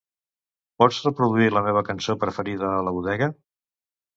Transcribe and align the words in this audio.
Pots 0.83 1.01
reproduir 1.07 1.51
la 1.57 1.63
meva 1.67 1.83
cançó 1.91 2.15
preferida 2.25 2.71
a 2.79 2.83
la 2.89 2.95
bodega? 2.99 3.33